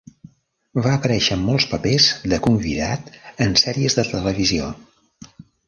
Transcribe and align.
Va 0.85 0.93
aparèixer 0.99 1.37
en 1.39 1.43
molts 1.49 1.67
papers 1.73 2.07
de 2.33 2.41
convidat 2.49 3.13
en 3.47 3.55
sèries 3.67 4.01
de 4.01 4.09
televisió. 4.17 4.75